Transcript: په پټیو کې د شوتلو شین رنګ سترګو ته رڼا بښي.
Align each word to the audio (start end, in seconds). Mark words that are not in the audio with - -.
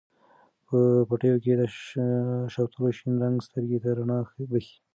په 0.67 0.77
پټیو 1.07 1.35
کې 1.43 1.53
د 1.61 1.63
شوتلو 2.53 2.89
شین 2.97 3.13
رنګ 3.23 3.35
سترګو 3.47 3.77
ته 3.83 3.89
رڼا 3.97 4.19
بښي. 4.51 4.75